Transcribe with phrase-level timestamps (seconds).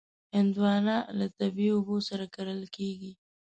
[0.35, 3.11] هندوانه له طبعي اوبو سره کرل کېږي.